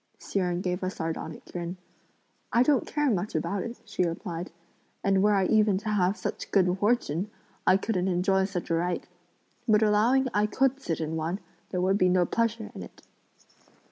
Hsi 0.17 0.39
Jen 0.39 0.61
gave 0.61 0.81
a 0.81 0.89
sardonic 0.89 1.45
grin. 1.51 1.77
"I 2.51 2.63
don't 2.63 2.87
care 2.87 3.11
much 3.11 3.35
about 3.35 3.61
it," 3.61 3.77
she 3.85 4.03
replied; 4.03 4.49
"and 5.03 5.21
were 5.21 5.35
I 5.35 5.45
even 5.45 5.77
to 5.77 5.89
have 5.89 6.17
such 6.17 6.49
good 6.49 6.75
fortune, 6.79 7.29
I 7.67 7.77
couldn't 7.77 8.07
enjoy 8.07 8.45
such 8.45 8.71
a 8.71 8.73
right. 8.73 9.05
But 9.67 9.83
allowing 9.83 10.27
I 10.33 10.47
could 10.47 10.79
sit 10.81 11.01
in 11.01 11.17
one, 11.17 11.39
there 11.69 11.81
would 11.81 11.99
be 11.99 12.09
no 12.09 12.25
pleasure 12.25 12.71
in 12.73 12.81
it!" 12.81 13.03